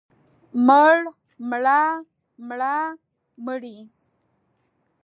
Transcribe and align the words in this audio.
مړ، 0.67 0.95
مړه، 1.49 1.81
مړه، 2.47 2.75
مړې. 3.45 3.77